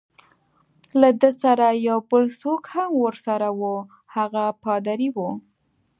[0.99, 3.75] له ده سره یو بل څوک هم ورسره وو،
[4.15, 5.29] هغه پادري وو.